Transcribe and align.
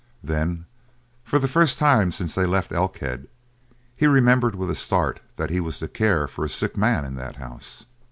Then, 0.23 0.65
for 1.23 1.37
the 1.37 1.47
first 1.47 1.77
time 1.77 2.11
since 2.11 2.33
they 2.33 2.47
left 2.47 2.71
Elkhead, 2.71 3.27
he 3.95 4.07
remembered 4.07 4.55
with 4.55 4.71
a 4.71 4.73
start 4.73 5.19
that 5.35 5.51
he 5.51 5.59
was 5.59 5.77
to 5.77 5.87
care 5.87 6.27
for 6.27 6.43
a 6.43 6.49
sick 6.49 6.75
man 6.75 7.05
in 7.05 7.13
that 7.17 7.35
house. 7.35 7.85